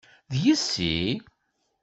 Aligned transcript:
D 0.31 0.33
yessi? 0.43 0.95